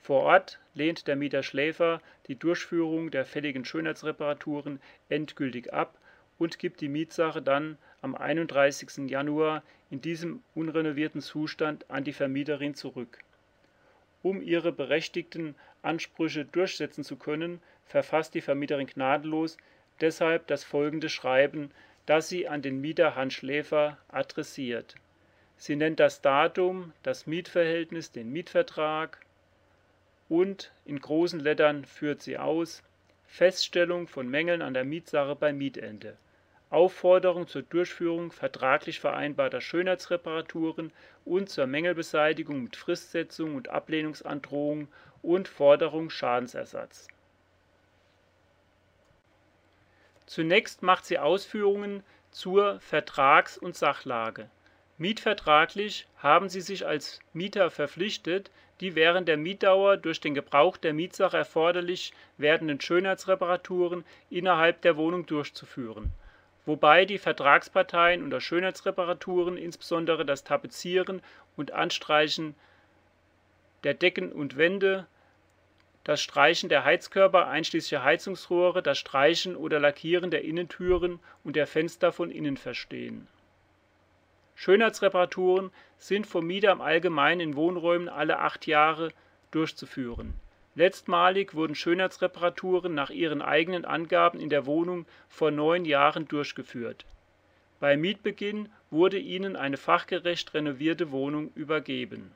Vor 0.02 0.22
Ort 0.22 0.60
lehnt 0.74 1.08
der 1.08 1.16
Mieter 1.16 1.44
Schläfer 1.44 2.00
die 2.28 2.38
Durchführung 2.38 3.12
der 3.12 3.26
fälligen 3.26 3.66
Schönheitsreparaturen 3.66 4.80
endgültig 5.10 5.74
ab 5.74 5.98
und 6.38 6.60
gibt 6.60 6.82
die 6.82 6.90
Mietsache 6.90 7.42
dann 7.42 7.78
am 8.06 8.14
31. 8.14 9.10
Januar 9.10 9.64
in 9.90 10.00
diesem 10.00 10.44
unrenovierten 10.54 11.22
Zustand 11.22 11.90
an 11.90 12.04
die 12.04 12.14
Vermieterin 12.14 12.76
zurück. 12.76 13.18
Um 14.22 14.44
ihre 14.44 14.72
berechtigten 14.72 15.56
Ansprüche 15.82 16.46
durchsetzen 16.46 17.04
zu 17.04 17.16
können, 17.16 17.62
verfasst 17.88 18.36
die 18.36 18.42
Vermieterin 18.42 18.86
gnadenlos 18.86 19.58
deshalb 20.02 20.46
das 20.46 20.64
folgende 20.64 21.10
Schreiben, 21.10 21.72
das 22.06 22.30
sie 22.30 22.48
an 22.48 22.62
den 22.62 22.80
Mieter 22.80 23.16
Hans 23.16 23.34
Schläfer 23.34 23.98
adressiert. 24.10 24.94
Sie 25.58 25.76
nennt 25.76 26.00
das 26.00 26.22
Datum, 26.22 26.94
das 27.02 27.26
Mietverhältnis, 27.26 28.12
den 28.12 28.32
Mietvertrag, 28.32 29.20
und 30.30 30.72
in 30.86 31.00
großen 31.00 31.40
Lettern 31.40 31.86
führt 31.86 32.22
sie 32.22 32.38
aus 32.38 32.84
Feststellung 33.26 34.08
von 34.08 34.30
Mängeln 34.30 34.62
an 34.62 34.76
der 34.76 34.84
Mietsache 34.84 35.36
bei 35.36 35.54
Mietende, 35.54 36.18
Aufforderung 36.70 37.48
zur 37.48 37.62
Durchführung 37.62 38.32
vertraglich 38.32 39.00
vereinbarter 39.00 39.62
Schönheitsreparaturen 39.62 40.92
und 41.24 41.50
zur 41.50 41.68
Mängelbeseitigung 41.68 42.64
mit 42.64 42.76
Fristsetzung 42.76 43.56
und 43.56 43.70
Ablehnungsandrohung 43.70 44.88
und 45.22 45.48
Forderung 45.48 46.10
Schadensersatz. 46.10 47.08
Zunächst 50.26 50.82
macht 50.82 51.06
sie 51.06 51.20
Ausführungen 51.20 52.04
zur 52.32 52.80
Vertrags- 52.80 53.58
und 53.58 53.76
Sachlage. 53.76 54.50
Mietvertraglich 54.98 56.08
haben 56.18 56.50
sie 56.50 56.62
sich 56.62 56.86
als 56.86 57.20
Mieter 57.34 57.70
verpflichtet, 57.70 58.50
die 58.80 58.96
während 58.96 59.28
der 59.28 59.38
Mietdauer 59.38 59.98
durch 59.98 60.20
den 60.20 60.34
Gebrauch 60.34 60.78
der 60.78 60.94
Mietsache 60.94 61.38
erforderlich 61.38 62.14
werdenden 62.38 62.82
Schönheitsreparaturen 62.82 64.04
innerhalb 64.30 64.82
der 64.82 64.98
Wohnung 64.98 65.26
durchzuführen, 65.26 66.12
wobei 66.66 67.06
die 67.06 67.18
Vertragsparteien 67.18 68.24
unter 68.24 68.42
Schönheitsreparaturen 68.42 69.58
insbesondere 69.58 70.26
das 70.26 70.44
Tapezieren 70.44 71.22
und 71.56 71.72
Anstreichen 71.72 72.56
der 73.84 73.94
Decken 73.94 74.32
und 74.32 74.58
Wände, 74.58 75.06
das 76.04 76.22
Streichen 76.22 76.70
der 76.70 76.86
Heizkörper 76.86 77.48
einschließlich 77.48 78.02
Heizungsrohre, 78.02 78.84
das 78.84 78.98
Streichen 78.98 79.56
oder 79.56 79.80
Lackieren 79.80 80.32
der 80.32 80.44
Innentüren 80.44 81.20
und 81.44 81.56
der 81.56 81.68
Fenster 81.68 82.12
von 82.12 82.32
innen 82.32 82.58
verstehen 82.58 83.28
Schönheitsreparaturen 84.56 85.72
sind 85.98 86.26
vom 86.26 86.48
Mieter 86.48 86.72
im 86.72 86.82
Allgemeinen 86.82 87.42
in 87.42 87.56
Wohnräumen 87.56 88.10
alle 88.10 88.40
acht 88.40 88.66
Jahre 88.68 89.10
durchzuführen. 89.52 90.34
Letztmalig 90.76 91.56
wurden 91.56 91.74
Schönheitsreparaturen 91.74 92.94
nach 92.94 93.10
ihren 93.10 93.42
eigenen 93.42 93.86
Angaben 93.86 94.40
in 94.40 94.50
der 94.50 94.66
Wohnung 94.66 95.06
vor 95.30 95.52
neun 95.52 95.86
Jahren 95.86 96.28
durchgeführt. 96.28 97.06
Bei 97.80 97.98
Mietbeginn 97.98 98.70
wurde 98.92 99.18
ihnen 99.18 99.56
eine 99.56 99.78
fachgerecht 99.78 100.54
renovierte 100.54 101.12
Wohnung 101.12 101.52
übergeben. 101.56 102.32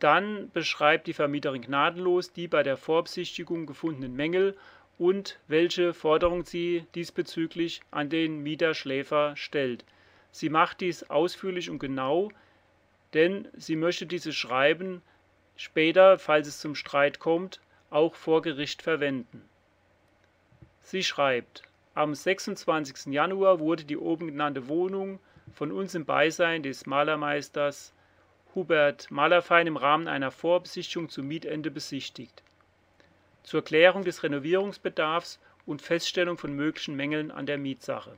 Dann 0.00 0.50
beschreibt 0.52 1.06
die 1.06 1.12
Vermieterin 1.12 1.62
gnadenlos 1.62 2.32
die 2.32 2.48
bei 2.48 2.62
der 2.62 2.76
Vorbesichtigung 2.76 3.66
gefundenen 3.66 4.16
Mängel 4.16 4.56
und 4.98 5.38
welche 5.46 5.92
Forderungen 5.92 6.44
sie 6.44 6.86
diesbezüglich 6.94 7.82
an 7.90 8.08
den 8.08 8.42
Mieter 8.42 8.74
Schläfer 8.74 9.36
stellt 9.36 9.84
Sie 10.34 10.48
macht 10.48 10.80
dies 10.80 11.08
ausführlich 11.10 11.70
und 11.70 11.78
genau, 11.78 12.28
denn 13.12 13.46
sie 13.56 13.76
möchte 13.76 14.04
dieses 14.04 14.34
Schreiben 14.34 15.00
später, 15.56 16.18
falls 16.18 16.48
es 16.48 16.60
zum 16.60 16.74
Streit 16.74 17.18
kommt, 17.18 17.60
auch 17.90 18.14
vor 18.14 18.42
Gericht 18.42 18.82
verwenden. 18.82 19.48
Sie 20.82 21.02
schreibt, 21.02 21.62
am 21.94 22.14
26. 22.14 23.12
Januar 23.12 23.60
wurde 23.60 23.84
die 23.84 23.96
oben 23.96 24.26
genannte 24.26 24.68
Wohnung 24.68 25.20
von 25.52 25.70
uns 25.70 25.94
im 25.94 26.04
Beisein 26.04 26.62
des 26.62 26.86
Malermeisters 26.86 27.92
Hubert 28.54 29.10
Malerfein 29.10 29.66
im 29.66 29.76
Rahmen 29.76 30.06
einer 30.06 30.30
Vorbesichtigung 30.30 31.08
zum 31.08 31.26
Mietende 31.26 31.70
besichtigt. 31.70 32.42
Zur 33.42 33.62
Klärung 33.64 34.04
des 34.04 34.22
Renovierungsbedarfs 34.22 35.40
und 35.66 35.82
Feststellung 35.82 36.38
von 36.38 36.54
möglichen 36.54 36.94
Mängeln 36.94 37.30
an 37.30 37.46
der 37.46 37.58
Mietsache. 37.58 38.16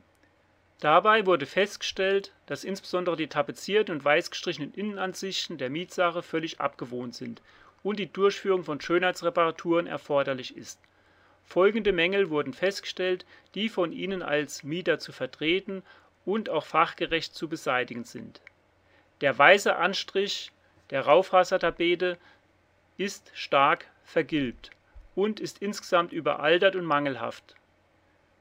Dabei 0.80 1.24
wurde 1.24 1.46
festgestellt, 1.46 2.32
dass 2.44 2.64
insbesondere 2.64 3.16
die 3.16 3.28
tapezierten 3.28 3.94
und 3.94 4.04
weiß 4.04 4.30
gestrichenen 4.30 4.74
Innenansichten 4.74 5.56
der 5.56 5.70
Mietsache 5.70 6.22
völlig 6.22 6.60
abgewohnt 6.60 7.14
sind 7.14 7.40
und 7.82 7.98
die 7.98 8.12
Durchführung 8.12 8.64
von 8.64 8.80
Schönheitsreparaturen 8.80 9.86
erforderlich 9.86 10.56
ist. 10.56 10.78
Folgende 11.44 11.92
Mängel 11.92 12.28
wurden 12.28 12.52
festgestellt, 12.52 13.24
die 13.54 13.68
von 13.68 13.92
Ihnen 13.92 14.22
als 14.22 14.64
Mieter 14.64 14.98
zu 14.98 15.12
vertreten 15.12 15.82
und 16.24 16.50
auch 16.50 16.66
fachgerecht 16.66 17.34
zu 17.34 17.48
beseitigen 17.48 18.04
sind. 18.04 18.42
Der 19.22 19.38
weiße 19.38 19.76
Anstrich 19.76 20.52
der 20.90 21.06
Raufasertapete 21.06 22.18
ist 22.98 23.30
stark 23.34 23.86
vergilbt 24.04 24.70
und 25.14 25.40
ist 25.40 25.62
insgesamt 25.62 26.12
überaltert 26.12 26.76
und 26.76 26.84
mangelhaft. 26.84 27.54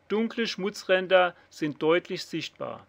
Dunkle 0.08 0.48
Schmutzränder 0.48 1.36
sind 1.50 1.82
deutlich 1.82 2.26
sichtbar. 2.26 2.86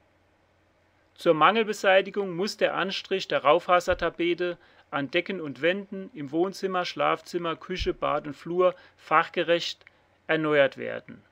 Zur 1.15 1.35
Mangelbeseitigung 1.35 2.37
muss 2.37 2.59
der 2.59 2.75
Anstrich 2.75 3.27
der 3.27 3.43
Raufasertapete 3.43 4.59
an 4.91 5.11
Decken 5.11 5.41
und 5.41 5.63
Wänden 5.63 6.11
im 6.13 6.31
Wohnzimmer, 6.31 6.85
Schlafzimmer, 6.85 7.57
Küche, 7.57 7.95
Bad 7.95 8.27
und 8.27 8.35
Flur 8.35 8.75
fachgerecht 8.97 9.85
erneuert 10.27 10.77
werden. 10.77 11.23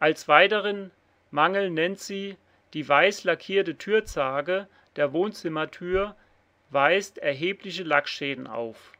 Als 0.00 0.28
weiteren 0.28 0.90
Mangel 1.30 1.70
nennt 1.70 1.98
sie 1.98 2.36
die 2.74 2.86
weiß 2.86 3.24
lackierte 3.24 3.78
Türzage 3.78 4.68
der 4.96 5.12
Wohnzimmertür 5.12 6.14
weist 6.70 7.18
erhebliche 7.18 7.84
Lackschäden 7.84 8.46
auf. 8.46 8.92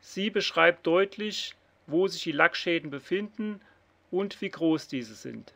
Sie 0.00 0.30
beschreibt 0.30 0.86
deutlich, 0.86 1.54
wo 1.92 2.08
sich 2.08 2.22
die 2.24 2.32
Lackschäden 2.32 2.90
befinden 2.90 3.60
und 4.10 4.40
wie 4.40 4.50
groß 4.50 4.88
diese 4.88 5.14
sind, 5.14 5.52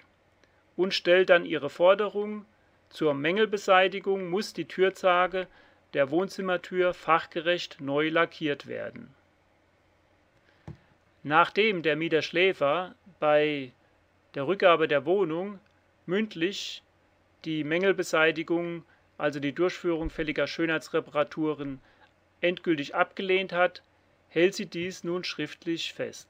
und 0.77 0.95
stellt 0.95 1.31
dann 1.31 1.45
ihre 1.45 1.71
Forderung, 1.71 2.45
zur 2.91 3.15
Mängelbeseitigung 3.15 4.31
muss 4.31 4.53
die 4.53 4.67
Türzage 4.67 5.49
der 5.95 6.11
Wohnzimmertür 6.11 6.95
fachgerecht 6.95 7.81
neu 7.81 8.09
lackiert 8.09 8.67
werden. 8.67 9.15
Nachdem 11.23 11.83
der 11.83 11.97
Mieter 11.97 12.23
Schläfer 12.23 12.95
bei 13.19 13.73
der 14.35 14.47
Rückgabe 14.47 14.87
der 14.87 15.05
Wohnung 15.07 15.59
mündlich 16.07 16.83
die 17.45 17.65
Mängelbeseitigung, 17.65 18.85
also 19.19 19.41
die 19.41 19.53
Durchführung 19.53 20.11
fälliger 20.11 20.47
Schönheitsreparaturen, 20.47 21.81
endgültig 22.41 22.95
abgelehnt 22.95 23.53
hat, 23.53 23.83
hält 24.37 24.55
sie 24.55 24.67
dies 24.67 25.03
nun 25.03 25.25
schriftlich 25.25 25.95
fest. 25.95 26.29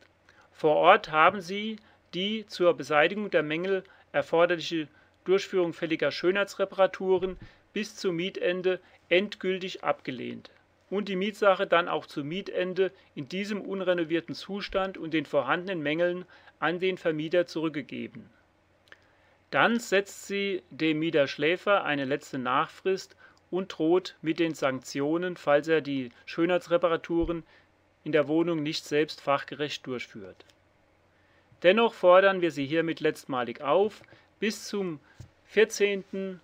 Vor 0.53 0.77
Ort 0.77 1.11
haben 1.11 1.41
sie 1.41 1.77
die 2.15 2.47
zur 2.47 2.75
Beseitigung 2.75 3.31
der 3.31 3.43
Mängel 3.43 3.83
erforderliche 4.13 4.87
Durchführung 5.25 5.73
fälliger 5.73 6.13
Schönheitsreparaturen 6.13 7.37
bis 7.73 7.97
zum 7.97 8.15
Mietende 8.15 8.79
endgültig 9.09 9.83
abgelehnt 9.83 10.53
und 10.89 11.09
die 11.09 11.17
Mietsache 11.17 11.67
dann 11.67 11.89
auch 11.89 12.07
zum 12.07 12.29
Mietende 12.29 12.93
in 13.17 13.29
diesem 13.29 13.61
unrenovierten 13.61 14.37
Zustand 14.37 14.97
und 14.97 15.13
den 15.13 15.27
vorhandenen 15.27 15.83
Mängeln 15.83 16.27
an 16.61 16.79
den 16.79 16.99
Vermieter 16.99 17.49
zurückgegeben 17.49 18.31
dann 19.51 19.79
setzt 19.81 20.27
sie 20.27 20.63
dem 20.71 20.99
Mieter 20.99 21.27
Schläfer 21.27 21.85
eine 21.85 22.05
letzte 22.05 22.39
Nachfrist 22.39 23.17
und 23.51 23.79
droht 23.79 24.17
mit 24.21 24.39
den 24.39 24.55
Sanktionen, 24.55 25.37
falls 25.37 25.69
er 25.69 25.81
die 25.81 26.11
Schönheitsreparaturen 26.25 27.45
in 28.07 28.13
der 28.13 28.29
Wohnung 28.29 28.63
nicht 28.63 28.85
selbst 28.85 29.21
fachgerecht 29.21 29.85
durchführt. 29.85 30.45
Dennoch 31.65 31.93
fordern 31.93 32.41
wir 32.41 32.53
Sie 32.53 32.65
hiermit 32.65 33.01
letztmalig 33.01 33.61
auf, 33.63 34.01
bis 34.39 34.69
zum 34.69 35.01
14. 35.47 36.41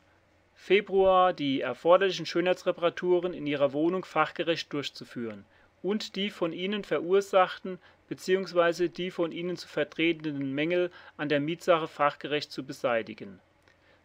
Februar 0.56 1.32
die 1.32 1.60
erforderlichen 1.60 2.26
Schönheitsreparaturen 2.26 3.32
in 3.32 3.46
Ihrer 3.46 3.72
Wohnung 3.72 4.04
fachgerecht 4.04 4.72
durchzuführen 4.72 5.44
und 5.84 6.16
die 6.16 6.30
von 6.30 6.52
Ihnen 6.52 6.82
verursachten 6.82 7.78
bzw. 8.08 8.88
die 8.88 9.12
von 9.12 9.30
Ihnen 9.30 9.56
zu 9.56 9.68
vertretenden 9.68 10.52
Mängel 10.52 10.90
an 11.16 11.28
der 11.28 11.38
Mietsache 11.38 11.86
fachgerecht 11.86 12.50
zu 12.50 12.64
beseitigen. 12.64 13.38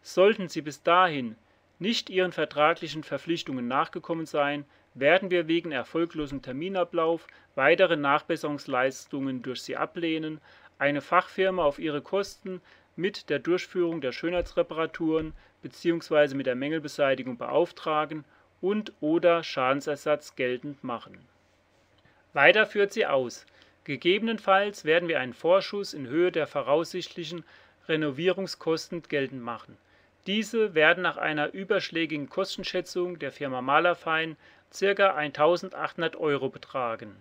Sollten 0.04 0.48
Sie 0.48 0.62
bis 0.62 0.84
dahin 0.84 1.36
nicht 1.80 2.12
Ihren 2.12 2.34
vertraglichen 2.34 3.04
Verpflichtungen 3.04 3.67
nachgekommen 3.67 4.28
sein, 4.28 4.63
werden 5.00 5.32
wir 5.32 5.48
wegen 5.48 5.72
erfolglosem 5.72 6.42
Terminablauf 6.42 7.28
weitere 7.56 7.96
Nachbesserungsleistungen 7.96 9.42
durch 9.42 9.62
Sie 9.62 9.78
ablehnen, 9.78 10.40
eine 10.80 11.02
Fachfirma 11.02 11.64
auf 11.64 11.80
Ihre 11.80 12.02
Kosten 12.02 12.62
mit 12.96 13.30
der 13.30 13.40
Durchführung 13.40 14.02
der 14.02 14.12
Schönheitsreparaturen 14.12 15.34
bzw. 15.62 16.36
mit 16.36 16.46
der 16.46 16.56
Mängelbeseitigung 16.56 17.38
beauftragen 17.38 18.26
und/oder 18.62 19.44
Schadensersatz 19.44 20.36
geltend 20.36 20.84
machen 20.84 21.28
weiter 22.38 22.68
führt 22.68 22.94
sie 22.94 23.08
aus: 23.08 23.48
Gegebenenfalls 23.84 24.86
werden 24.86 25.10
wir 25.10 25.20
einen 25.20 25.34
Vorschuss 25.34 25.96
in 25.96 26.06
Höhe 26.08 26.32
der 26.32 26.46
voraussichtlichen 26.46 27.44
Renovierungskosten 27.88 29.02
geltend 29.02 29.42
machen. 29.42 29.76
Diese 30.28 30.76
werden 30.76 31.02
nach 31.02 31.18
einer 31.18 31.54
überschlägigen 31.54 32.30
Kostenschätzung 32.30 33.18
der 33.18 33.32
Firma 33.32 33.64
Malerfein 33.64 34.38
ca. 34.72 35.18
1.800 35.18 36.18
Euro 36.18 36.50
betragen. 36.50 37.16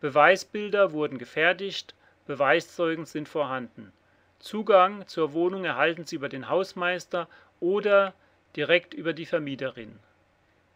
Beweisbilder 0.00 0.92
wurden 0.92 1.18
gefertigt, 1.18 1.94
Beweiszeugen 2.26 3.06
sind 3.06 3.28
vorhanden. 3.28 3.92
Zugang 4.38 5.06
zur 5.06 5.32
Wohnung 5.32 5.64
erhalten 5.64 6.06
Sie 6.06 6.16
über 6.16 6.28
den 6.28 6.48
Hausmeister 6.48 7.28
oder 7.60 8.14
direkt 8.56 8.94
über 8.94 9.12
die 9.12 9.26
Vermieterin. 9.26 9.98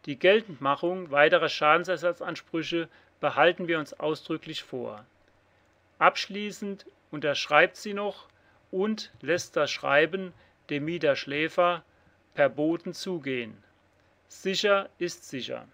Die 0.05 0.19
Geltendmachung 0.19 1.09
weiterer 1.09 1.49
Schadensersatzansprüche 1.49 2.87
behalten 3.19 3.67
wir 3.67 3.79
uns 3.79 3.99
ausdrücklich 3.99 4.63
vor. 4.63 5.03
Abschließend 5.97 6.85
unterschreibt 7.09 7.77
sie 7.77 7.93
noch 7.93 8.27
und 8.69 9.11
lässt 9.21 9.55
das 9.55 9.71
Schreiben 9.71 10.33
dem 10.69 10.85
Mieter 10.85 11.15
Schläfer 11.15 11.83
per 12.35 12.49
Boten 12.49 12.93
zugehen. 12.93 13.63
Sicher 14.27 14.89
ist 14.99 15.27
sicher. 15.27 15.67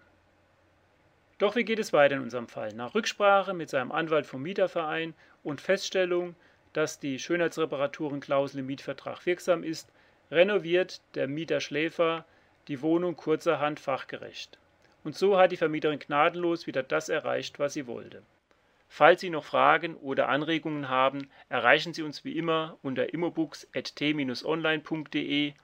Doch 1.42 1.56
wie 1.56 1.64
geht 1.64 1.80
es 1.80 1.92
weiter 1.92 2.14
in 2.14 2.22
unserem 2.22 2.46
Fall? 2.46 2.72
Nach 2.72 2.94
Rücksprache 2.94 3.52
mit 3.52 3.68
seinem 3.68 3.90
Anwalt 3.90 4.26
vom 4.26 4.42
Mieterverein 4.42 5.12
und 5.42 5.60
Feststellung, 5.60 6.36
dass 6.72 7.00
die 7.00 7.18
Schönheitsreparaturenklausel 7.18 8.60
im 8.60 8.66
Mietvertrag 8.66 9.26
wirksam 9.26 9.64
ist, 9.64 9.90
renoviert 10.30 11.00
der 11.16 11.26
Mieter 11.26 11.60
Schläfer 11.60 12.24
die 12.68 12.80
Wohnung 12.80 13.16
kurzerhand 13.16 13.80
fachgerecht. 13.80 14.56
Und 15.02 15.16
so 15.16 15.36
hat 15.36 15.50
die 15.50 15.56
Vermieterin 15.56 15.98
gnadenlos 15.98 16.68
wieder 16.68 16.84
das 16.84 17.08
erreicht, 17.08 17.58
was 17.58 17.72
sie 17.72 17.88
wollte. 17.88 18.22
Falls 18.88 19.20
Sie 19.20 19.30
noch 19.30 19.44
Fragen 19.44 19.96
oder 19.96 20.28
Anregungen 20.28 20.88
haben, 20.88 21.28
erreichen 21.48 21.92
Sie 21.92 22.04
uns 22.04 22.24
wie 22.24 22.38
immer 22.38 22.78
unter 22.82 23.12
immobooks.t-online.de. 23.12 25.54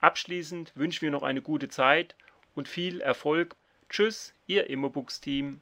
Abschließend 0.00 0.72
wünschen 0.74 1.02
wir 1.02 1.12
noch 1.12 1.22
eine 1.22 1.40
gute 1.40 1.68
Zeit 1.68 2.16
und 2.56 2.66
viel 2.66 3.00
Erfolg. 3.00 3.54
Tschüss, 3.94 4.34
Ihr 4.48 4.68
Immobooks-Team. 4.70 5.60